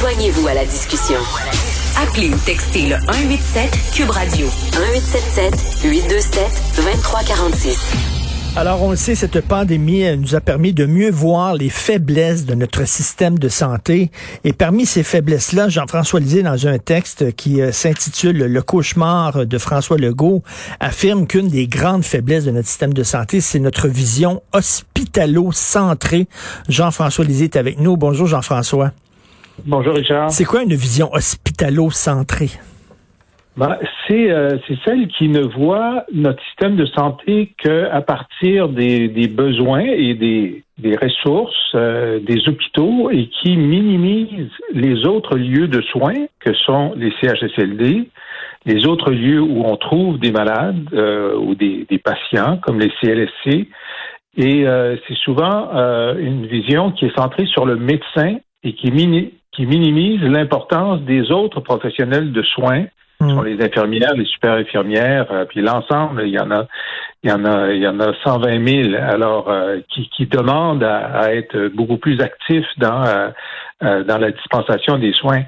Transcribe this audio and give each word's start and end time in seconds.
Joignez-vous 0.00 0.48
à 0.48 0.54
la 0.54 0.64
discussion. 0.64 1.18
Appelez 2.02 2.30
ou 2.30 2.38
textez 2.46 2.88
le 2.88 2.96
187 3.00 3.70
Cube 3.92 4.08
Radio 4.08 4.46
1877 4.46 5.84
827 5.84 6.42
2346. 6.76 7.92
Alors, 8.56 8.82
on 8.82 8.92
le 8.92 8.96
sait, 8.96 9.14
cette 9.14 9.42
pandémie 9.42 10.16
nous 10.16 10.34
a 10.34 10.40
permis 10.40 10.72
de 10.72 10.86
mieux 10.86 11.10
voir 11.10 11.52
les 11.52 11.68
faiblesses 11.68 12.46
de 12.46 12.54
notre 12.54 12.86
système 12.88 13.38
de 13.38 13.50
santé. 13.50 14.10
Et 14.42 14.54
parmi 14.54 14.86
ces 14.86 15.02
faiblesses-là, 15.02 15.68
Jean-François 15.68 16.20
Lisée, 16.20 16.42
dans 16.42 16.66
un 16.66 16.78
texte 16.78 17.36
qui 17.36 17.60
euh, 17.60 17.70
s'intitule 17.70 18.38
Le 18.38 18.62
cauchemar 18.62 19.44
de 19.44 19.58
François 19.58 19.98
Legault, 19.98 20.42
affirme 20.80 21.26
qu'une 21.26 21.48
des 21.48 21.68
grandes 21.68 22.04
faiblesses 22.04 22.46
de 22.46 22.52
notre 22.52 22.68
système 22.68 22.94
de 22.94 23.02
santé, 23.02 23.42
c'est 23.42 23.60
notre 23.60 23.86
vision 23.86 24.42
hospitalo-centrée. 24.54 26.26
Jean-François 26.70 27.26
Lisée 27.26 27.44
est 27.44 27.56
avec 27.56 27.78
nous. 27.78 27.98
Bonjour, 27.98 28.26
Jean-François. 28.26 28.92
Bonjour, 29.66 29.94
Richard. 29.94 30.30
C'est 30.30 30.44
quoi 30.44 30.62
une 30.62 30.74
vision 30.74 31.10
hospitalo-centrée? 31.12 32.50
Ben, 33.56 33.76
euh, 34.10 34.58
c'est 34.66 34.78
celle 34.84 35.08
qui 35.08 35.28
ne 35.28 35.42
voit 35.42 36.04
notre 36.12 36.42
système 36.44 36.76
de 36.76 36.86
santé 36.86 37.52
qu'à 37.58 38.00
partir 38.00 38.68
des, 38.68 39.08
des, 39.08 39.28
besoins 39.28 39.84
et 39.84 40.14
des, 40.14 40.62
des 40.78 40.96
ressources 40.96 41.74
euh, 41.74 42.20
des 42.20 42.48
hôpitaux 42.48 43.10
et 43.10 43.28
qui 43.28 43.56
minimise 43.56 44.50
les 44.72 45.04
autres 45.06 45.36
lieux 45.36 45.68
de 45.68 45.82
soins 45.82 46.26
que 46.40 46.54
sont 46.54 46.94
les 46.96 47.12
CHSLD, 47.20 48.08
les 48.66 48.86
autres 48.86 49.10
lieux 49.10 49.40
où 49.40 49.64
on 49.64 49.76
trouve 49.76 50.18
des 50.18 50.32
malades 50.32 50.86
euh, 50.92 51.36
ou 51.36 51.54
des, 51.54 51.86
des, 51.88 51.98
patients 51.98 52.58
comme 52.62 52.80
les 52.80 52.90
CLSC. 53.00 53.68
Et 54.36 54.64
c'est 55.06 55.16
souvent 55.24 55.68
une 56.16 56.46
vision 56.46 56.92
qui 56.92 57.06
est 57.06 57.16
centrée 57.16 57.46
sur 57.46 57.66
le 57.66 57.74
médecin 57.76 58.38
et 58.62 58.74
qui, 58.74 58.92
mini 58.92 59.34
qui 59.52 59.66
minimise 59.66 60.22
l'importance 60.22 61.00
des 61.02 61.30
autres 61.30 61.60
professionnels 61.60 62.32
de 62.32 62.42
soins 62.42 62.86
sont 63.20 63.42
hmm. 63.42 63.46
les 63.46 63.64
infirmières, 63.64 64.14
les 64.14 64.24
super 64.24 64.54
infirmières, 64.54 65.30
euh, 65.30 65.44
puis 65.44 65.60
l'ensemble, 65.60 66.22
il 66.26 66.32
y 66.32 66.38
en 66.38 66.50
a, 66.50 66.66
il 67.22 67.30
y 67.30 67.32
en 67.32 67.44
a, 67.44 67.70
il 67.70 67.82
y 67.82 67.86
en 67.86 68.00
a 68.00 68.14
120 68.24 68.66
000. 68.66 68.94
Alors, 68.94 69.50
euh, 69.50 69.80
qui, 69.90 70.08
qui 70.08 70.26
demandent 70.26 70.84
à, 70.84 71.34
être 71.34 71.68
beaucoup 71.74 71.98
plus 71.98 72.20
actifs 72.20 72.68
dans 72.78 73.04
euh, 73.04 74.04
dans 74.04 74.18
la 74.18 74.30
dispensation 74.30 74.98
des 74.98 75.12
soins. 75.12 75.42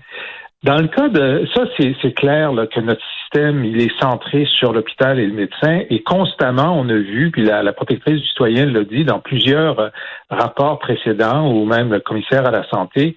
Dans 0.63 0.77
le 0.77 0.87
cas 0.87 1.09
de 1.09 1.47
ça, 1.55 1.65
c'est 1.77 2.15
clair 2.15 2.53
là, 2.53 2.67
que 2.67 2.81
notre 2.81 3.03
système 3.21 3.65
il 3.65 3.83
est 3.83 4.01
centré 4.01 4.47
sur 4.59 4.73
l'hôpital 4.73 5.19
et 5.19 5.27
le 5.27 5.33
médecin 5.33 5.83
et 5.91 6.03
constamment 6.03 6.79
on 6.79 6.89
a 6.89 6.95
vu, 6.95 7.31
puis 7.33 7.43
la, 7.43 7.63
la 7.65 7.73
protectrice 7.73 8.21
du 8.21 8.27
citoyen 8.29 8.67
l'a 8.67 8.85
dit 8.85 9.05
dans 9.05 9.19
plusieurs 9.19 9.91
rapports 10.31 10.79
précédents 10.79 11.51
ou 11.51 11.65
même 11.65 11.93
le 11.93 11.99
commissaire 11.99 12.47
à 12.47 12.53
la 12.53 12.67
santé, 12.69 13.17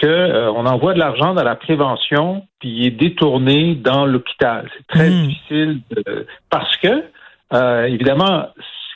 qu'on 0.00 0.06
euh, 0.06 0.50
envoie 0.50 0.94
de 0.94 0.98
l'argent 0.98 1.34
dans 1.34 1.42
la 1.42 1.56
prévention 1.56 2.46
puis 2.60 2.68
il 2.68 2.86
est 2.86 2.90
détourné 2.90 3.74
dans 3.74 4.06
l'hôpital. 4.06 4.70
C'est 4.76 4.86
très 4.86 5.10
hmm. 5.10 5.26
difficile 5.26 5.80
parce 6.50 6.76
que 6.76 7.04
euh, 7.52 7.84
évidemment 7.84 8.48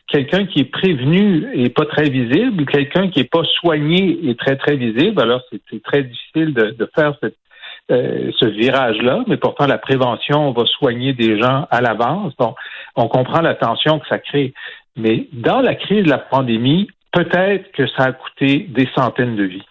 quelqu'un 0.09 0.45
qui 0.47 0.61
est 0.61 0.71
prévenu 0.71 1.49
est 1.55 1.75
pas 1.75 1.87
très 1.87 2.11
visible, 2.11 2.67
quelqu'un 2.67 3.09
qui 3.09 3.21
est 3.21 3.31
pas 3.31 3.45
soigné 3.61 4.29
est 4.29 4.39
très 4.39 4.57
très 4.57 4.77
visible. 4.77 5.21
Alors 5.21 5.41
c'est 5.51 5.83
très 5.83 6.03
difficile 6.03 6.53
de, 6.53 6.71
de 6.71 6.91
faire 6.95 7.15
cette, 7.21 7.37
euh, 7.91 8.31
ce 8.39 8.45
virage-là, 8.45 9.25
mais 9.27 9.37
pourtant 9.37 9.67
la 9.67 9.79
prévention 9.79 10.53
va 10.53 10.65
soigner 10.67 11.13
des 11.13 11.41
gens 11.41 11.67
à 11.71 11.81
l'avance. 11.81 12.37
Donc 12.39 12.57
on 12.95 13.09
comprend 13.09 13.41
la 13.41 13.55
tension 13.55 13.99
que 13.99 14.07
ça 14.07 14.19
crée. 14.19 14.53
Mais 14.97 15.27
dans 15.33 15.61
la 15.61 15.75
crise 15.75 16.05
de 16.05 16.11
la 16.11 16.19
pandémie, 16.19 16.89
peut-être 17.13 17.73
que 17.73 17.89
ça 17.89 18.05
a 18.05 18.13
coûté 18.13 18.67
des 18.69 18.89
centaines 18.95 19.35
de 19.35 19.45
vies. 19.45 19.65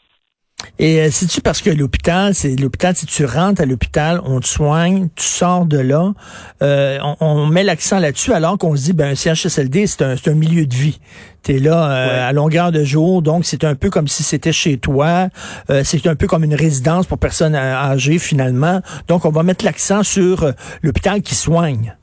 Et 0.78 1.02
euh, 1.02 1.10
c'est-tu 1.12 1.42
parce 1.42 1.62
que 1.62 1.70
l'hôpital, 1.70 2.34
c'est 2.34 2.56
l'hôpital, 2.56 2.96
si 2.96 3.06
tu 3.06 3.26
rentres 3.26 3.62
à 3.62 3.66
l'hôpital, 3.66 4.22
on 4.24 4.40
te 4.40 4.48
soigne, 4.48 5.10
tu 5.16 5.26
sors 5.26 5.66
de 5.66 5.78
là, 5.78 6.14
euh, 6.62 6.98
on, 7.20 7.46
met 7.48 7.64
l'accent 7.64 8.00
là-dessus 8.00 8.32
alors 8.34 8.58
qu'on 8.58 8.76
se 8.76 8.84
dit, 8.84 8.94
ben 8.94 9.10
un 9.10 9.16
CHSLD, 9.16 9.88
c'est 9.88 10.04
un, 10.04 10.16
un 10.26 10.36
milieu 10.36 10.66
de 10.66 10.74
vie. 10.74 11.00
Tu 11.44 11.56
es 11.56 11.60
là 11.60 11.92
euh, 11.92 12.30
à 12.30 12.32
longueur 12.32 12.72
de 12.72 12.84
jour, 12.84 13.22
donc 13.22 13.46
c'est 13.46 13.64
un 13.64 13.76
peu 13.76 13.90
comme 13.90 14.08
si 14.08 14.24
c'était 14.24 14.52
chez 14.52 14.78
toi, 14.78 15.28
euh, 15.70 15.82
c'est 15.84 16.08
un 16.08 16.16
peu 16.16 16.28
comme 16.28 16.44
une 16.44 16.56
résidence 16.56 17.08
pour 17.08 17.18
personnes 17.18 17.56
âgées 17.56 18.20
finalement. 18.20 18.82
Donc 19.08 19.26
on 19.26 19.32
va 19.32 19.44
mettre 19.44 19.66
l'accent 19.66 20.04
sur 20.04 20.50
l'hôpital 20.82 21.22
qui 21.22 21.36
soigne. 21.36 21.96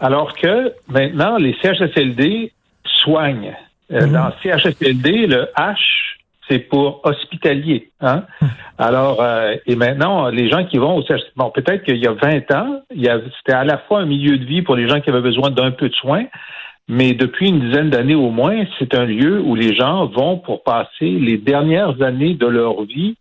Alors 0.00 0.34
que 0.34 0.72
maintenant, 0.88 1.36
les 1.36 1.54
CHSLD 1.62 2.52
soignent. 2.84 3.56
Mhm. 3.90 4.12
Dans 4.12 4.32
CHSLD, 4.42 5.26
le 5.26 5.48
H 5.56 5.76
c'est 6.48 6.58
pour 6.58 7.00
hospitalier. 7.04 7.90
Hein? 8.00 8.24
Hmm. 8.40 8.46
Alors, 8.78 9.20
euh, 9.20 9.54
et 9.66 9.76
maintenant, 9.76 10.28
les 10.28 10.50
gens 10.50 10.64
qui 10.64 10.78
vont 10.78 10.96
au 10.96 11.04
bon, 11.36 11.50
peut-être 11.50 11.84
qu'il 11.84 11.98
y 11.98 12.06
a 12.06 12.12
20 12.12 12.50
ans, 12.52 12.82
c'était 12.90 13.56
à 13.56 13.64
la 13.64 13.78
fois 13.78 14.00
un 14.00 14.06
milieu 14.06 14.38
de 14.38 14.44
vie 14.44 14.62
pour 14.62 14.76
les 14.76 14.88
gens 14.88 15.00
qui 15.00 15.10
avaient 15.10 15.20
besoin 15.20 15.50
d'un 15.50 15.70
peu 15.70 15.88
de 15.88 15.94
soins, 15.94 16.24
mais 16.88 17.12
depuis 17.12 17.48
une 17.48 17.60
dizaine 17.60 17.90
d'années 17.90 18.14
au 18.14 18.30
moins, 18.30 18.64
c'est 18.78 18.94
un 18.94 19.04
lieu 19.04 19.40
où 19.40 19.54
les 19.54 19.74
gens 19.74 20.06
vont 20.06 20.38
pour 20.38 20.64
passer 20.64 21.10
les 21.10 21.38
dernières 21.38 22.02
années 22.02 22.34
de 22.34 22.46
leur 22.46 22.82
vie 22.82 23.16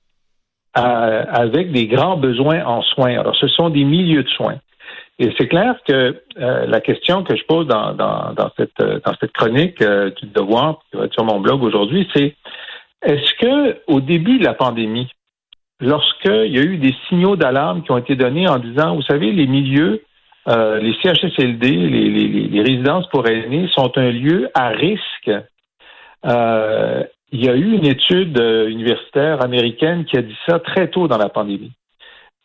euh, 0.78 1.24
avec 1.30 1.72
des 1.72 1.88
grands 1.88 2.18
besoins 2.18 2.66
en 2.66 2.82
soins. 2.82 3.20
Alors, 3.20 3.36
ce 3.36 3.48
sont 3.48 3.70
des 3.70 3.84
milieux 3.84 4.24
de 4.24 4.30
soins. 4.30 4.58
Et 5.20 5.32
c'est 5.38 5.48
clair 5.48 5.76
que 5.88 6.24
euh, 6.40 6.66
la 6.66 6.82
question 6.82 7.24
que 7.24 7.36
je 7.36 7.44
pose 7.44 7.68
dans, 7.68 7.94
dans, 7.94 8.34
dans, 8.34 8.50
cette, 8.58 8.82
dans 9.06 9.14
cette 9.20 9.34
chronique 9.34 9.84
du 9.84 10.26
devoir 10.34 10.80
qui 10.90 10.98
va 10.98 11.06
être 11.06 11.14
sur 11.14 11.26
mon 11.26 11.40
blog 11.40 11.62
aujourd'hui, 11.62 12.10
c'est 12.16 12.36
est-ce 13.02 13.34
que 13.40 13.82
au 13.88 14.00
début 14.00 14.40
de 14.40 14.44
la 14.44 14.54
pandémie, 14.54 15.10
lorsqu'il 15.80 16.52
y 16.52 16.60
a 16.60 16.64
eu 16.64 16.78
des 16.78 16.96
signaux 17.10 17.36
d'alarme 17.36 17.84
qui 17.84 17.92
ont 17.92 17.98
été 17.98 18.16
donnés 18.16 18.48
en 18.48 18.60
disant, 18.60 18.96
vous 18.96 19.02
savez, 19.02 19.32
les 19.32 19.48
milieux, 19.48 20.04
euh, 20.48 20.80
les 20.80 20.94
CHSLD, 21.02 21.70
les, 21.70 22.48
les, 22.48 22.62
résidences 22.62 23.08
pour 23.10 23.28
aînés 23.28 23.70
sont 23.74 23.92
un 23.98 24.12
lieu 24.12 24.50
à 24.54 24.70
risque. 24.70 25.32
Euh, 26.26 27.04
il 27.32 27.46
y 27.46 27.50
a 27.50 27.56
eu 27.56 27.74
une 27.74 27.86
étude 27.86 28.40
euh, 28.40 28.68
universitaire 28.68 29.44
américaine 29.44 30.06
qui 30.06 30.18
a 30.18 30.22
dit 30.22 30.38
ça 30.48 30.60
très 30.60 30.90
tôt 30.90 31.08
dans 31.08 31.18
la 31.18 31.30
pandémie. 31.30 31.72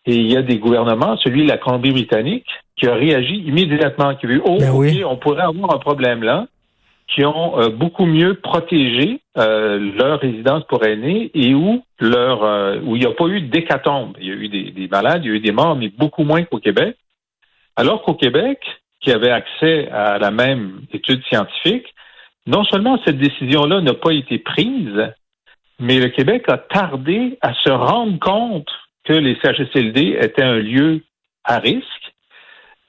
Et 0.07 0.15
il 0.15 0.31
y 0.31 0.37
a 0.37 0.43
des 0.43 0.59
gouvernements, 0.59 1.17
celui 1.17 1.45
de 1.45 1.49
la 1.49 1.59
Colombie-Britannique, 1.59 2.47
qui 2.77 2.87
a 2.87 2.95
réagi 2.95 3.43
immédiatement, 3.47 4.15
qui 4.15 4.27
a 4.27 4.29
vu, 4.29 4.43
oh, 4.45 4.59
ben 4.59 5.05
on 5.05 5.17
pourrait 5.17 5.43
avoir 5.43 5.75
un 5.75 5.79
problème 5.79 6.23
là 6.23 6.47
qui 7.09 7.25
ont 7.25 7.59
euh, 7.61 7.69
beaucoup 7.69 8.07
mieux 8.07 8.35
protégé 8.35 9.21
euh, 9.39 9.79
leur 9.97 10.21
résidence 10.21 10.65
pour 10.65 10.85
aînés 10.85 11.31
et 11.35 11.55
où 11.55 11.85
leur 12.01 12.43
euh, 12.43 12.79
où 12.83 12.97
il 12.97 13.01
n'y 13.01 13.07
a 13.07 13.13
pas 13.13 13.27
eu 13.27 13.43
d'hécatombe. 13.43 14.17
Il 14.21 14.27
y 14.27 14.31
a 14.31 14.35
eu 14.35 14.49
des, 14.49 14.71
des, 14.71 14.89
malades, 14.89 15.25
il 15.25 15.29
y 15.29 15.33
a 15.33 15.37
eu 15.37 15.41
des 15.41 15.53
morts, 15.53 15.77
mais 15.77 15.89
beaucoup 15.89 16.25
moins 16.25 16.43
qu'au 16.45 16.59
Québec. 16.59 16.97
Alors 17.77 18.03
qu'au 18.03 18.15
Québec, 18.15 18.61
qui 19.01 19.13
avait 19.13 19.31
accès 19.31 19.89
à 19.91 20.19
la 20.19 20.31
même 20.31 20.81
étude 20.93 21.23
scientifique, 21.27 21.95
non 22.47 22.65
seulement 22.65 22.99
cette 23.05 23.19
décision-là 23.19 23.81
n'a 23.81 23.95
pas 23.95 24.13
été 24.13 24.39
prise, 24.39 25.13
mais 25.79 26.01
le 26.01 26.09
Québec 26.09 26.45
a 26.49 26.59
tardé 26.59 27.39
à 27.41 27.55
se 27.55 27.71
rendre 27.71 28.19
compte 28.19 28.69
que 29.05 29.13
les 29.13 29.37
CHSLD 29.43 30.19
étaient 30.21 30.43
un 30.43 30.59
lieu 30.59 31.03
à 31.45 31.59
risque 31.59 32.15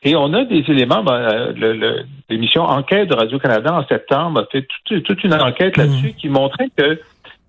et 0.08 0.16
on 0.16 0.34
a 0.34 0.46
des 0.46 0.64
éléments. 0.70 1.04
Ben, 1.04 1.14
euh, 1.14 2.04
l'émission 2.30 2.64
Enquête 2.64 3.10
de 3.10 3.16
Radio-Canada 3.16 3.74
en 3.74 3.86
septembre 3.88 4.42
a 4.42 4.46
fait 4.52 4.66
toute, 4.86 5.24
une 5.24 5.34
enquête 5.34 5.78
mmh. 5.78 5.82
là-dessus 5.82 6.14
qui 6.14 6.30
montrait 6.30 6.70
que 6.78 7.00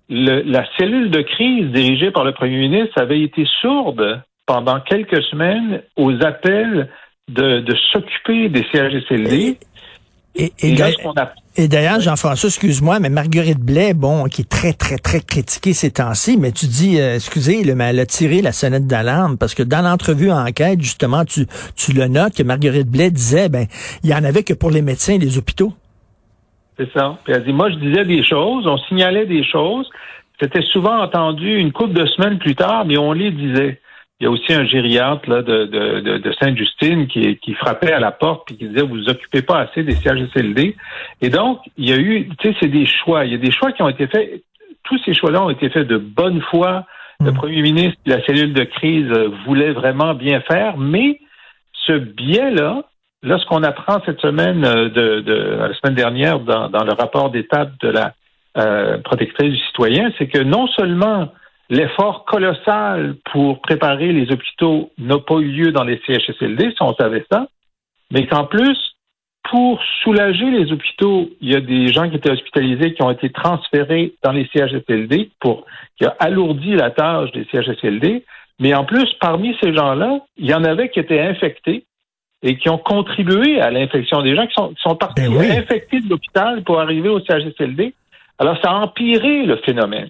la 0.09 0.65
cellule 0.77 1.09
de 1.11 1.21
crise 1.21 1.71
dirigée 1.71 2.11
par 2.11 2.23
le 2.23 2.33
premier 2.33 2.57
ministre 2.57 2.99
avait 2.99 3.21
été 3.21 3.47
sourde 3.61 4.21
pendant 4.45 4.79
quelques 4.79 5.23
semaines 5.23 5.83
aux 5.95 6.13
appels 6.23 6.89
de, 7.29 7.63
s'occuper 7.91 8.49
des 8.49 8.65
CHSLD. 8.71 9.57
Et, 10.35 10.53
et, 10.61 11.67
d'ailleurs, 11.67 11.99
Jean-François, 11.99 12.47
excuse-moi, 12.47 12.99
mais 12.99 13.09
Marguerite 13.09 13.59
Blais, 13.59 13.93
bon, 13.93 14.25
qui 14.25 14.43
est 14.43 14.49
très, 14.49 14.73
très, 14.73 14.97
très 14.97 15.19
critiquée 15.19 15.73
ces 15.73 15.91
temps-ci, 15.91 16.37
mais 16.37 16.51
tu 16.51 16.67
dis, 16.67 16.99
euh, 16.99 17.15
excusez, 17.15 17.63
le, 17.63 17.75
mais 17.75 17.85
elle 17.85 17.99
a 17.99 18.05
tiré 18.05 18.41
la 18.41 18.51
sonnette 18.51 18.87
d'alarme 18.87 19.37
parce 19.37 19.53
que 19.53 19.63
dans 19.63 19.81
l'entrevue 19.81 20.31
enquête, 20.31 20.81
justement, 20.81 21.25
tu, 21.25 21.47
tu 21.75 21.93
le 21.93 22.07
notes 22.07 22.35
que 22.35 22.43
Marguerite 22.43 22.89
Blais 22.89 23.11
disait, 23.11 23.49
ben, 23.49 23.65
il 24.03 24.09
y 24.09 24.13
en 24.13 24.23
avait 24.23 24.43
que 24.43 24.53
pour 24.53 24.71
les 24.71 24.81
médecins 24.81 25.13
et 25.13 25.17
les 25.17 25.37
hôpitaux. 25.37 25.73
C'est 26.77 26.91
ça. 26.93 27.17
Puis 27.25 27.33
elle 27.33 27.43
dit, 27.43 27.51
moi, 27.51 27.69
je 27.69 27.75
disais 27.75 28.05
des 28.05 28.23
choses, 28.23 28.65
on 28.65 28.77
signalait 28.77 29.25
des 29.25 29.43
choses. 29.43 29.89
C'était 30.39 30.61
souvent 30.71 31.01
entendu 31.01 31.57
une 31.57 31.73
couple 31.73 31.93
de 31.93 32.05
semaines 32.05 32.39
plus 32.39 32.55
tard, 32.55 32.85
mais 32.85 32.97
on 32.97 33.11
les 33.11 33.31
disait. 33.31 33.81
Il 34.19 34.25
y 34.25 34.27
a 34.27 34.31
aussi 34.31 34.53
un 34.53 34.65
gériatre 34.65 35.29
là, 35.29 35.41
de, 35.41 35.65
de, 35.65 36.17
de 36.17 36.31
Sainte-Justine 36.33 37.07
qui, 37.07 37.37
qui 37.37 37.53
frappait 37.53 37.93
à 37.93 37.99
la 37.99 38.11
porte 38.11 38.45
puis 38.45 38.57
qui 38.57 38.67
disait 38.67 38.81
vous 38.81 38.95
vous 38.95 39.09
occupez 39.09 39.41
pas 39.41 39.59
assez 39.59 39.83
des 39.83 39.95
CHSLD. 39.95 40.75
Et 41.21 41.29
donc, 41.29 41.61
il 41.77 41.89
y 41.89 41.93
a 41.93 41.97
eu, 41.97 42.27
tu 42.37 42.49
sais, 42.49 42.57
c'est 42.59 42.67
des 42.67 42.85
choix. 42.85 43.25
Il 43.25 43.31
y 43.31 43.35
a 43.35 43.37
des 43.37 43.51
choix 43.51 43.71
qui 43.71 43.81
ont 43.81 43.89
été 43.89 44.07
faits. 44.07 44.43
Tous 44.83 44.99
ces 45.05 45.13
choix-là 45.13 45.43
ont 45.43 45.49
été 45.49 45.69
faits 45.69 45.87
de 45.87 45.97
bonne 45.97 46.41
foi. 46.41 46.85
Le 47.21 47.31
mm. 47.31 47.35
premier 47.35 47.61
ministre 47.61 47.99
la 48.05 48.21
cellule 48.25 48.53
de 48.53 48.63
crise 48.63 49.09
voulait 49.45 49.71
vraiment 49.71 50.13
bien 50.13 50.41
faire, 50.41 50.77
mais 50.77 51.19
ce 51.85 51.93
biais-là, 51.93 52.83
lorsqu'on 53.23 53.63
apprend 53.63 54.01
cette 54.05 54.19
semaine 54.21 54.65
euh, 54.65 54.89
de, 54.89 55.21
de, 55.21 55.33
la 55.59 55.73
semaine 55.75 55.95
dernière 55.95 56.39
dans, 56.39 56.69
dans 56.69 56.83
le 56.83 56.93
rapport 56.93 57.29
d'étape 57.29 57.71
de 57.81 57.89
la 57.89 58.13
euh, 58.57 58.97
protectrice 58.99 59.51
du 59.53 59.59
citoyen, 59.67 60.11
c'est 60.17 60.27
que 60.27 60.39
non 60.39 60.67
seulement 60.67 61.29
l'effort 61.69 62.25
colossal 62.25 63.15
pour 63.31 63.61
préparer 63.61 64.11
les 64.11 64.31
hôpitaux 64.31 64.91
n'a 64.97 65.19
pas 65.19 65.35
eu 65.35 65.51
lieu 65.51 65.71
dans 65.71 65.83
les 65.83 66.01
CHSLD, 66.05 66.71
si 66.71 66.81
on 66.81 66.95
savait 66.95 67.25
ça, 67.31 67.47
mais 68.11 68.25
qu'en 68.27 68.45
plus, 68.45 68.77
pour 69.49 69.81
soulager 70.03 70.49
les 70.49 70.71
hôpitaux, 70.71 71.29
il 71.41 71.51
y 71.51 71.55
a 71.55 71.61
des 71.61 71.87
gens 71.87 72.09
qui 72.09 72.17
étaient 72.17 72.31
hospitalisés 72.31 72.93
qui 72.93 73.01
ont 73.01 73.11
été 73.11 73.31
transférés 73.31 74.13
dans 74.23 74.31
les 74.31 74.47
CHSLD 74.53 75.31
pour 75.39 75.65
qui 75.97 76.05
a 76.05 76.15
alourdi 76.19 76.75
la 76.75 76.91
tâche 76.91 77.31
des 77.31 77.45
CHSLD. 77.51 78.25
Mais 78.59 78.73
en 78.73 78.83
plus, 78.85 79.07
parmi 79.19 79.55
ces 79.61 79.73
gens-là, 79.73 80.19
il 80.37 80.47
y 80.47 80.53
en 80.53 80.63
avait 80.63 80.89
qui 80.89 80.99
étaient 80.99 81.21
infectés 81.21 81.85
et 82.43 82.57
qui 82.57 82.69
ont 82.69 82.77
contribué 82.77 83.59
à 83.59 83.71
l'infection 83.71 84.21
des 84.21 84.35
gens 84.35 84.45
qui 84.45 84.53
sont, 84.53 84.73
sont 84.77 84.95
partis 84.95 85.27
ben 85.27 85.41
infectés 85.41 86.01
de 86.01 86.09
l'hôpital 86.09 86.63
pour 86.63 86.79
arriver 86.79 87.09
au 87.09 87.19
CHSLD. 87.19 87.93
Alors, 88.37 88.57
ça 88.61 88.71
a 88.71 88.75
empiré 88.75 89.43
le 89.43 89.57
phénomène. 89.57 90.09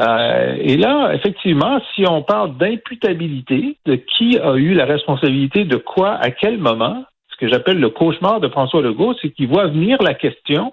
Euh, 0.00 0.56
et 0.58 0.76
là, 0.76 1.12
effectivement, 1.14 1.80
si 1.94 2.04
on 2.06 2.22
parle 2.22 2.56
d'imputabilité, 2.56 3.76
de 3.86 3.94
qui 3.94 4.38
a 4.38 4.54
eu 4.54 4.74
la 4.74 4.86
responsabilité 4.86 5.64
de 5.64 5.76
quoi 5.76 6.14
à 6.14 6.30
quel 6.30 6.58
moment, 6.58 7.04
ce 7.28 7.36
que 7.36 7.48
j'appelle 7.48 7.78
le 7.78 7.90
cauchemar 7.90 8.40
de 8.40 8.48
François 8.48 8.82
Legault, 8.82 9.14
c'est 9.22 9.30
qu'il 9.30 9.48
voit 9.48 9.68
venir 9.68 10.02
la 10.02 10.14
question 10.14 10.72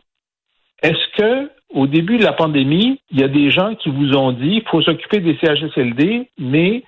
est-ce 0.81 1.17
que 1.17 1.51
au 1.73 1.87
début 1.87 2.17
de 2.17 2.23
la 2.23 2.33
pandémie, 2.33 2.99
il 3.11 3.19
y 3.19 3.23
a 3.23 3.27
des 3.27 3.49
gens 3.49 3.75
qui 3.75 3.89
vous 3.89 4.15
ont 4.15 4.31
dit 4.31 4.59
qu'il 4.59 4.67
faut 4.69 4.81
s'occuper 4.81 5.19
des 5.19 5.37
CHSLD, 5.37 6.29
mais 6.37 6.83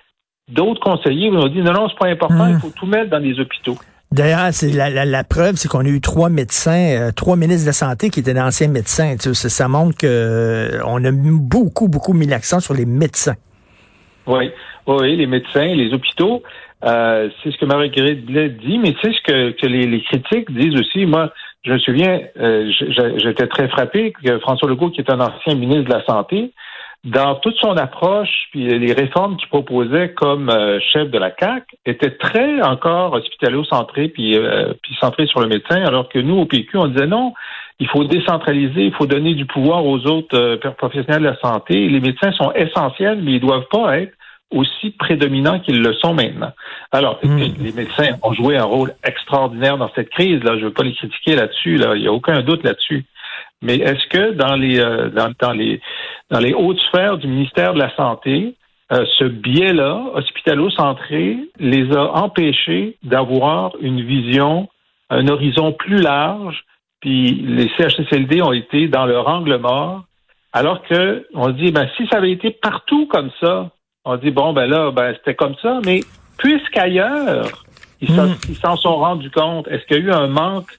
d'autres 0.48 0.80
conseillers 0.80 1.30
vous 1.30 1.38
ont 1.38 1.48
dit 1.48 1.62
non, 1.62 1.72
non, 1.72 1.88
c'est 1.88 1.98
pas 1.98 2.08
important, 2.08 2.46
il 2.48 2.56
hmm. 2.56 2.60
faut 2.60 2.72
tout 2.76 2.86
mettre 2.86 3.10
dans 3.10 3.18
les 3.18 3.38
hôpitaux? 3.40 3.76
D'ailleurs, 4.12 4.52
c'est 4.52 4.70
la, 4.70 5.24
preuve, 5.24 5.56
c'est 5.56 5.68
qu'on 5.68 5.84
a 5.84 5.88
eu 5.88 6.00
trois 6.00 6.28
médecins, 6.28 6.96
euh, 6.96 7.10
trois 7.10 7.34
ministres 7.36 7.64
de 7.64 7.70
la 7.70 7.72
santé 7.72 8.10
qui 8.10 8.20
étaient 8.20 8.34
d'anciens 8.34 8.68
médecins. 8.68 9.16
Tu 9.16 9.34
sais, 9.34 9.48
ça 9.48 9.66
montre 9.66 9.96
que 9.98 10.06
euh, 10.06 10.80
on 10.86 11.04
a 11.04 11.10
beaucoup, 11.10 11.88
beaucoup 11.88 12.12
mis 12.12 12.26
l'accent 12.26 12.60
sur 12.60 12.74
les 12.74 12.86
médecins. 12.86 13.34
Oui, 14.26 14.50
oui, 14.86 15.16
les 15.16 15.26
médecins, 15.26 15.66
les 15.66 15.92
hôpitaux. 15.92 16.42
Euh, 16.84 17.28
c'est 17.42 17.50
ce 17.50 17.58
que 17.58 17.64
Marie-Guérite 17.64 18.24
dit, 18.26 18.78
mais 18.78 18.94
c'est 19.02 19.12
ce 19.12 19.20
que, 19.22 19.66
les, 19.66 20.00
critiques 20.02 20.50
disent 20.52 20.78
aussi. 20.78 21.06
Moi, 21.06 21.32
je 21.64 21.72
me 21.72 21.78
souviens, 21.78 22.20
j'étais 23.18 23.48
très 23.48 23.68
frappé 23.68 24.12
que 24.12 24.38
François 24.40 24.68
Legault, 24.68 24.90
qui 24.90 25.00
est 25.00 25.10
un 25.10 25.20
ancien 25.20 25.54
ministre 25.54 25.84
de 25.84 25.94
la 25.94 26.04
Santé, 26.04 26.52
dans 27.04 27.34
toute 27.36 27.56
son 27.56 27.76
approche, 27.76 28.48
puis 28.50 28.66
les 28.66 28.92
réformes 28.92 29.36
qu'il 29.36 29.48
proposait 29.48 30.12
comme 30.14 30.48
euh, 30.48 30.78
chef 30.80 31.10
de 31.10 31.18
la 31.18 31.30
CAC, 31.30 31.64
était 31.84 32.12
très 32.12 32.62
encore 32.62 33.12
hospitalo-centré, 33.12 34.08
puis, 34.08 34.38
puis 34.82 34.96
centré 35.00 35.26
sur 35.26 35.40
le 35.40 35.48
médecin, 35.48 35.84
alors 35.84 36.08
que 36.08 36.18
nous, 36.18 36.36
au 36.36 36.46
PQ, 36.46 36.78
on 36.78 36.86
disait 36.88 37.06
non, 37.06 37.34
il 37.78 37.88
faut 37.88 38.04
décentraliser, 38.04 38.86
il 38.86 38.94
faut 38.94 39.06
donner 39.06 39.34
du 39.34 39.46
pouvoir 39.46 39.84
aux 39.84 40.06
autres 40.06 40.56
professionnels 40.78 41.22
de 41.22 41.28
la 41.28 41.38
santé. 41.40 41.88
Les 41.88 42.00
médecins 42.00 42.32
sont 42.32 42.52
essentiels, 42.52 43.20
mais 43.22 43.32
ils 43.32 43.40
doivent 43.40 43.68
pas 43.70 43.98
être 43.98 44.12
aussi 44.50 44.90
prédominants 44.90 45.58
qu'ils 45.60 45.82
le 45.82 45.92
sont 45.94 46.14
maintenant. 46.14 46.52
Alors, 46.92 47.18
hmm. 47.22 47.38
les 47.58 47.72
médecins 47.72 48.16
ont 48.22 48.32
joué 48.32 48.56
un 48.56 48.64
rôle 48.64 48.94
extraordinaire 49.02 49.76
dans 49.76 49.90
cette 49.94 50.10
crise. 50.10 50.42
Là, 50.44 50.52
je 50.54 50.60
ne 50.60 50.64
veux 50.66 50.72
pas 50.72 50.84
les 50.84 50.94
critiquer 50.94 51.34
là-dessus. 51.34 51.76
Là, 51.76 51.96
il 51.96 52.02
n'y 52.02 52.08
a 52.08 52.12
aucun 52.12 52.42
doute 52.42 52.62
là-dessus. 52.62 53.04
Mais 53.64 53.76
est-ce 53.76 54.06
que 54.08 54.32
dans 54.32 54.54
les 54.56 54.78
euh, 54.78 55.08
dans, 55.10 55.52
les 55.52 55.80
dans 56.30 56.38
les 56.38 56.52
hautes 56.52 56.78
sphères 56.88 57.18
du 57.18 57.26
ministère 57.26 57.74
de 57.74 57.78
la 57.78 57.94
santé, 57.96 58.54
euh, 58.92 59.04
ce 59.18 59.24
biais-là, 59.24 60.04
hospitalo-centré, 60.14 61.38
les 61.58 61.90
a 61.96 62.12
empêchés 62.12 62.98
d'avoir 63.02 63.72
une 63.80 64.02
vision, 64.02 64.68
un 65.10 65.26
horizon 65.28 65.72
plus 65.72 65.98
large. 65.98 66.64
Puis 67.00 67.32
les 67.32 67.68
CHSLD 67.76 68.42
ont 68.42 68.52
été 68.52 68.88
dans 68.88 69.06
leur 69.06 69.28
angle 69.28 69.56
mort. 69.56 70.04
Alors 70.52 70.82
que 70.82 71.26
on 71.34 71.48
se 71.48 71.52
dit, 71.52 71.72
ben 71.72 71.88
si 71.96 72.06
ça 72.06 72.18
avait 72.18 72.30
été 72.30 72.50
partout 72.50 73.06
comme 73.06 73.30
ça, 73.40 73.70
on 74.04 74.16
dit, 74.16 74.30
bon, 74.30 74.52
ben 74.52 74.66
là, 74.66 74.90
ben, 74.90 75.14
c'était 75.14 75.34
comme 75.34 75.54
ça, 75.62 75.80
mais 75.84 76.00
puisqu'ailleurs, 76.38 77.64
ils 78.00 78.56
s'en 78.56 78.76
sont 78.76 78.96
rendus 78.96 79.30
compte, 79.30 79.66
est-ce 79.68 79.84
qu'il 79.86 79.96
y 79.96 80.00
a 80.00 80.02
eu 80.02 80.12
un 80.12 80.28
manque 80.28 80.78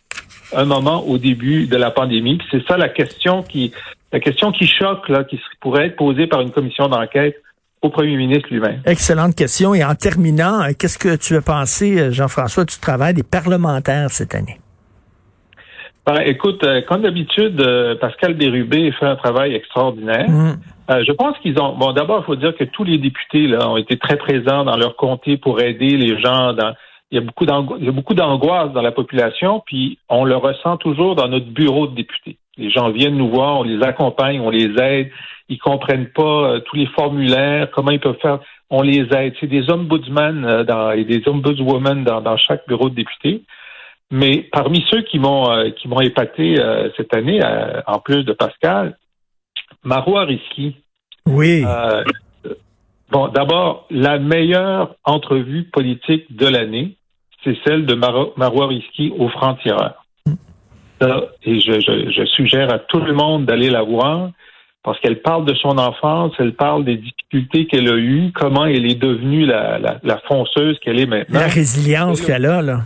un 0.54 0.66
moment 0.66 1.04
au 1.06 1.18
début 1.18 1.68
de 1.68 1.78
la 1.78 1.92
pandémie? 1.92 2.40
c'est 2.52 2.66
ça 2.68 2.78
la 2.78 2.90
question 2.90 3.44
qui 3.44 3.72
la 4.12 4.20
question 4.20 4.52
qui 4.52 4.66
choque, 4.66 5.10
là, 5.10 5.26
qui 5.26 5.38
pourrait 5.60 5.88
être 5.88 5.98
posée 5.98 6.28
par 6.28 6.40
une 6.40 6.52
commission 6.52 6.88
d'enquête 6.88 7.36
au 7.82 7.90
premier 7.90 8.16
ministre 8.16 8.48
lui-même. 8.50 8.82
Excellente 8.86 9.36
question. 9.36 9.76
Et 9.76 9.84
en 9.84 9.94
terminant, 9.94 10.62
euh, 10.62 10.72
qu'est-ce 10.78 10.98
que 10.98 11.18
tu 11.18 11.36
as 11.36 11.42
pensé, 11.42 12.00
euh, 12.00 12.12
Jean-François, 12.12 12.64
du 12.64 12.80
travail 12.80 13.14
des 13.14 13.24
parlementaires 13.24 14.10
cette 14.10 14.34
année? 14.34 14.60
Ben, 16.06 16.22
écoute, 16.26 16.64
euh, 16.64 16.82
comme 16.88 17.02
d'habitude, 17.02 17.62
Pascal 18.00 18.36
Bérubé 18.36 18.92
fait 18.94 19.06
un 19.06 19.16
travail 19.18 19.54
extraordinaire. 19.54 20.28
Euh, 20.90 21.04
je 21.06 21.12
pense 21.14 21.38
qu'ils 21.40 21.60
ont. 21.60 21.76
Bon, 21.76 21.94
d'abord, 21.94 22.22
il 22.22 22.26
faut 22.26 22.36
dire 22.36 22.56
que 22.56 22.64
tous 22.64 22.84
les 22.84 22.98
députés 22.98 23.48
là 23.48 23.70
ont 23.70 23.78
été 23.78 23.98
très 23.98 24.18
présents 24.18 24.64
dans 24.64 24.78
leur 24.78 24.96
comté 24.96 25.38
pour 25.38 25.60
aider 25.60 25.98
les 25.98 26.20
gens. 26.22 26.54
Dans... 26.54 26.74
Il 27.16 27.20
y 27.20 27.24
a 27.24 27.26
beaucoup 27.26 27.46
il 27.80 27.86
y 27.86 27.88
a 27.88 27.92
beaucoup 27.92 28.14
d'angoisse 28.14 28.74
dans 28.74 28.82
la 28.82 28.92
population, 28.92 29.64
puis 29.66 29.98
on 30.10 30.26
le 30.26 30.36
ressent 30.36 30.76
toujours 30.76 31.16
dans 31.16 31.30
notre 31.30 31.46
bureau 31.46 31.88
de 31.88 31.96
députés. 31.96 32.38
Les 32.58 32.70
gens 32.70 32.90
viennent 32.92 33.16
nous 33.16 33.30
voir, 33.30 33.60
on 33.60 33.64
les 33.64 33.82
accompagne, 33.82 34.42
on 34.42 34.50
les 34.50 34.70
aide. 34.82 35.10
Ils 35.48 35.58
comprennent 35.58 36.10
pas 36.10 36.22
euh, 36.52 36.60
tous 36.60 36.76
les 36.76 36.88
formulaires, 36.88 37.72
comment 37.72 37.92
ils 37.92 38.02
peuvent 38.02 38.20
faire. 38.22 38.40
On 38.70 38.82
les 38.82 39.08
aide. 39.14 39.34
C'est 39.40 39.48
des 39.48 39.72
ombudsmen 39.72 40.44
euh, 40.44 40.64
dans, 40.66 40.92
et 40.92 41.06
des 41.06 41.26
ombudswomen 41.28 42.04
dans, 42.04 42.20
dans 42.20 42.36
chaque 42.36 42.68
bureau 42.68 42.90
de 42.90 42.96
député. 42.96 43.44
Mais 44.12 44.48
parmi 44.52 44.86
ceux 44.92 45.02
qui 45.02 45.18
m'ont 45.18 45.50
euh, 45.50 45.70
qui 45.70 45.88
m'ont 45.88 46.02
épaté 46.02 46.56
cette 46.98 47.14
année, 47.16 47.40
en 47.88 48.00
plus 48.00 48.24
de 48.24 48.34
Pascal, 48.34 48.98
Marois 49.84 50.26
Risky. 50.26 50.76
Oui. 51.28 51.64
Euh, 51.66 52.04
bon, 53.10 53.28
d'abord, 53.30 53.88
la 53.90 54.20
meilleure 54.20 54.96
entrevue 55.04 55.64
politique 55.64 56.36
de 56.36 56.48
l'année, 56.48 56.98
c'est 57.46 57.58
celle 57.66 57.86
de 57.86 57.94
Marois 57.94 58.68
Risky 58.68 59.14
au 59.18 59.30
franc-tireur. 59.30 60.04
Et 61.44 61.60
je, 61.60 62.26
suggère 62.26 62.74
à 62.74 62.80
tout 62.80 63.00
le 63.00 63.14
monde 63.14 63.46
d'aller 63.46 63.70
la 63.70 63.84
voir 63.84 64.32
parce 64.84 65.00
qu'elle 65.00 65.22
parle 65.22 65.46
de 65.46 65.54
son 65.56 65.78
enfance, 65.78 66.34
elle 66.38 66.54
parle 66.54 66.86
des 66.86 66.98
difficultés 66.98 67.66
qu'elle 67.66 67.90
a 67.90 67.96
eues, 67.96 68.32
comment 68.34 68.66
elle 68.66 68.86
est 68.86 69.02
devenue 69.02 69.46
la, 69.46 69.80
la 69.80 70.18
fonceuse 70.28 70.78
qu'elle 70.80 71.00
est 71.00 71.08
maintenant. 71.08 71.40
La 71.40 71.48
résilience 71.48 72.22
qu'elle 72.22 72.46
a, 72.46 72.62
là. 72.62 72.82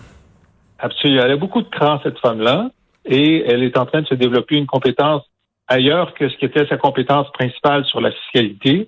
Absolument. 0.79 1.23
Elle 1.25 1.31
a 1.31 1.37
beaucoup 1.37 1.61
de 1.61 1.67
cran, 1.67 1.99
cette 2.03 2.17
femme-là, 2.19 2.69
et 3.05 3.43
elle 3.45 3.63
est 3.63 3.77
en 3.77 3.85
train 3.85 4.01
de 4.01 4.07
se 4.07 4.15
développer 4.15 4.55
une 4.55 4.65
compétence 4.65 5.23
ailleurs 5.67 6.13
que 6.13 6.29
ce 6.29 6.37
qui 6.37 6.45
était 6.45 6.65
sa 6.67 6.77
compétence 6.77 7.29
principale 7.31 7.85
sur 7.85 8.01
la 8.01 8.11
fiscalité. 8.11 8.87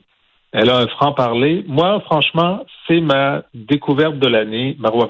Elle 0.54 0.70
a 0.70 0.78
un 0.78 0.88
franc-parler. 0.88 1.64
Moi, 1.68 2.02
franchement, 2.02 2.66
c'est 2.88 3.00
ma 3.00 3.44
découverte 3.54 4.20
de 4.20 4.28
l'année, 4.28 4.76
Marois 4.80 5.08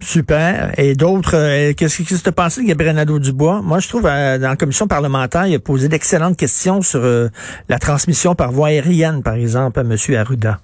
Super. 0.00 0.72
Et 0.78 0.94
d'autres, 0.94 1.36
euh, 1.36 1.72
qu'est-ce 1.76 2.02
qui 2.02 2.04
s'est 2.04 2.32
passé, 2.32 2.64
Gabriel 2.64 2.96
Nadeau-Dubois? 2.96 3.60
Moi, 3.62 3.78
je 3.80 3.88
trouve, 3.88 4.06
euh, 4.06 4.38
dans 4.38 4.48
la 4.48 4.56
commission 4.56 4.86
parlementaire, 4.86 5.46
il 5.46 5.54
a 5.54 5.58
posé 5.58 5.88
d'excellentes 5.88 6.36
questions 6.36 6.80
sur 6.80 7.00
euh, 7.00 7.28
la 7.68 7.78
transmission 7.78 8.34
par 8.34 8.50
voie 8.50 8.68
aérienne, 8.68 9.22
par 9.22 9.34
exemple, 9.34 9.78
à 9.78 9.82
M. 9.82 9.96
Arruda. 10.16 10.58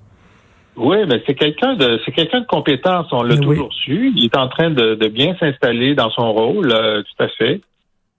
Oui, 0.76 0.96
mais 1.08 1.22
c'est 1.26 1.34
quelqu'un 1.34 1.74
de 1.74 1.98
c'est 2.04 2.12
quelqu'un 2.12 2.40
de 2.40 2.46
compétent, 2.46 3.06
on 3.12 3.22
l'a 3.22 3.36
toujours 3.38 3.72
su. 3.72 4.12
Il 4.14 4.26
est 4.26 4.36
en 4.36 4.48
train 4.48 4.70
de, 4.70 4.94
de 4.94 5.08
bien 5.08 5.34
s'installer 5.40 5.94
dans 5.94 6.10
son 6.10 6.32
rôle, 6.34 6.68
tout 6.68 7.24
à 7.24 7.28
fait. 7.28 7.62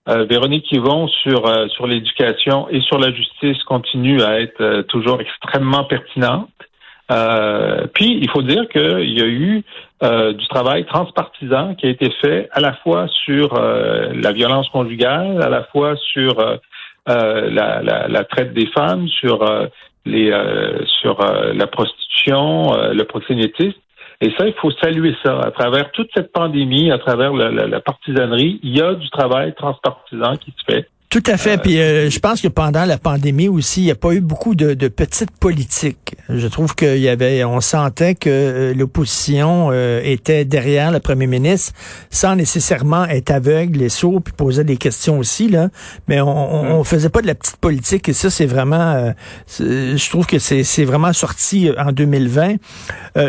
Euh, 0.08 0.24
Véronique 0.24 0.72
Yvon 0.72 1.06
sur 1.08 1.46
euh, 1.46 1.68
sur 1.68 1.86
l'éducation 1.86 2.66
et 2.70 2.80
sur 2.80 2.98
la 2.98 3.12
justice 3.12 3.62
continue 3.64 4.22
à 4.22 4.40
être 4.40 4.60
euh, 4.62 4.82
toujours 4.82 5.20
extrêmement 5.20 5.84
pertinente. 5.84 6.48
puis 7.92 8.18
il 8.22 8.30
faut 8.30 8.42
dire 8.42 8.66
qu'il 8.68 9.12
y 9.12 9.20
a 9.20 9.26
eu 9.26 9.64
du 10.00 10.48
travail 10.48 10.86
transpartisan 10.86 11.74
qui 11.74 11.86
a 11.86 11.90
été 11.90 12.10
fait 12.20 12.48
à 12.52 12.60
la 12.60 12.72
fois 12.74 13.08
sur 13.08 13.54
la 13.54 14.32
violence 14.32 14.68
conjugale, 14.68 15.42
à 15.42 15.48
la 15.48 15.64
fois 15.64 15.96
sur 15.96 16.36
la, 17.06 17.82
la, 17.82 18.06
la, 18.06 18.24
traite 18.24 18.52
des 18.54 18.66
femmes, 18.66 19.08
sur 19.08 19.44
les 20.04 20.32
sur 21.00 21.18
la 21.52 21.66
prostitution, 21.66 22.70
le 22.92 23.02
proxénétisme. 23.02 23.78
Et 24.20 24.30
ça, 24.36 24.46
il 24.46 24.54
faut 24.54 24.70
saluer 24.82 25.16
ça. 25.24 25.38
À 25.40 25.50
travers 25.50 25.90
toute 25.92 26.10
cette 26.14 26.32
pandémie, 26.32 26.90
à 26.90 26.98
travers 26.98 27.32
la, 27.32 27.50
la 27.50 27.80
partisanerie, 27.80 28.60
il 28.62 28.76
y 28.76 28.80
a 28.80 28.94
du 28.94 29.08
travail 29.10 29.54
transpartisan 29.54 30.36
qui 30.36 30.52
se 30.52 30.72
fait. 30.72 30.88
Tout 31.10 31.22
à 31.24 31.38
fait. 31.38 31.56
Puis 31.56 31.80
euh, 31.80 32.10
je 32.10 32.18
pense 32.18 32.42
que 32.42 32.48
pendant 32.48 32.84
la 32.84 32.98
pandémie 32.98 33.48
aussi, 33.48 33.80
il 33.80 33.84
n'y 33.84 33.90
a 33.90 33.94
pas 33.94 34.12
eu 34.12 34.20
beaucoup 34.20 34.54
de, 34.54 34.74
de 34.74 34.88
petites 34.88 35.30
politiques. 35.30 36.16
Je 36.28 36.46
trouve 36.48 36.74
qu'il 36.74 36.98
y 36.98 37.08
avait, 37.08 37.44
on 37.44 37.62
sentait 37.62 38.14
que 38.14 38.28
euh, 38.28 38.74
l'opposition 38.74 39.70
euh, 39.72 40.02
était 40.04 40.44
derrière 40.44 40.92
le 40.92 41.00
premier 41.00 41.26
ministre, 41.26 41.72
sans 42.10 42.36
nécessairement 42.36 43.06
être 43.06 43.30
aveugle 43.30 43.80
et 43.80 43.88
sourd, 43.88 44.20
puis 44.22 44.34
poser 44.34 44.64
des 44.64 44.76
questions 44.76 45.18
aussi 45.18 45.48
là. 45.48 45.70
Mais 46.08 46.20
on, 46.20 46.78
on, 46.78 46.84
faisait 46.84 47.08
pas 47.08 47.22
de 47.22 47.26
la 47.26 47.34
petite 47.34 47.56
politique 47.56 48.10
et 48.10 48.12
ça, 48.12 48.28
c'est 48.28 48.46
vraiment, 48.46 49.12
je 49.58 50.10
trouve 50.10 50.26
que 50.26 50.38
c'est 50.38 50.84
vraiment 50.84 51.12
sorti 51.12 51.70
en 51.76 51.92
2020. 51.92 52.56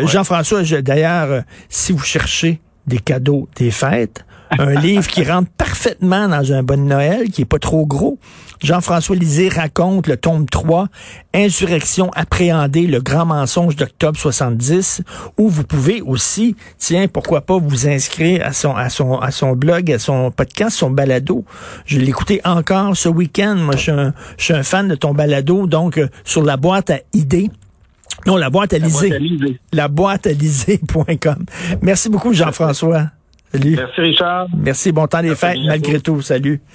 Jean-François, 0.05 0.63
d'ailleurs, 0.81 1.43
si 1.67 1.91
vous 1.91 2.03
cherchez 2.03 2.61
des 2.87 2.99
cadeaux, 2.99 3.47
des 3.57 3.71
fêtes 3.71 4.25
un 4.59 4.73
livre 4.79 5.07
qui 5.07 5.23
rentre 5.23 5.49
parfaitement 5.57 6.27
dans 6.27 6.53
un 6.53 6.63
bon 6.63 6.87
Noël, 6.87 7.29
qui 7.29 7.41
est 7.41 7.45
pas 7.45 7.59
trop 7.59 7.85
gros. 7.85 8.17
Jean-François 8.61 9.15
Lisée 9.15 9.47
raconte 9.47 10.07
le 10.07 10.17
tome 10.17 10.45
3, 10.45 10.87
Insurrection 11.33 12.11
appréhendée, 12.13 12.87
le 12.87 12.99
grand 12.99 13.25
mensonge 13.25 13.75
d'octobre 13.75 14.17
70, 14.17 15.03
où 15.37 15.49
vous 15.49 15.63
pouvez 15.63 16.01
aussi, 16.01 16.55
tiens, 16.77 17.07
pourquoi 17.07 17.41
pas 17.41 17.57
vous 17.57 17.87
inscrire 17.87 18.45
à 18.45 18.51
son, 18.51 18.75
à 18.75 18.89
son, 18.89 19.19
à 19.19 19.31
son 19.31 19.53
blog, 19.53 19.91
à 19.91 19.99
son 19.99 20.31
podcast, 20.31 20.77
son 20.77 20.89
balado. 20.89 21.45
Je 21.85 21.99
l'ai 21.99 22.09
écouté 22.09 22.41
encore 22.43 22.97
ce 22.97 23.07
week-end. 23.07 23.55
Moi, 23.55 23.75
je 23.75 23.81
suis 23.81 23.91
un, 23.91 24.13
je 24.37 24.43
suis 24.43 24.53
un 24.53 24.63
fan 24.63 24.87
de 24.87 24.95
ton 24.95 25.13
balado, 25.13 25.67
donc 25.67 25.97
euh, 25.97 26.07
sur 26.25 26.43
la 26.43 26.57
boîte 26.57 26.89
à 26.89 26.99
idées. 27.13 27.49
Non, 28.25 28.35
la 28.35 28.49
boîte 28.49 28.73
à 28.73 28.79
liser. 28.79 29.13
La 29.71 29.87
boîte 29.87 30.27
à 30.27 30.31
liser.com. 30.31 31.45
Merci 31.81 32.09
beaucoup, 32.09 32.33
Jean-François. 32.33 33.11
Salut. 33.51 33.75
Merci, 33.75 34.01
Richard. 34.01 34.47
Merci, 34.55 34.91
bon 34.91 35.07
temps 35.07 35.21
des 35.21 35.35
fêtes, 35.35 35.57
malgré 35.65 35.99
tout. 35.99 36.21
Salut. 36.21 36.61